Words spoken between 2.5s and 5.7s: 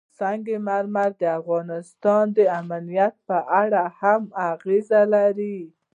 امنیت په اړه هم اغېز لري.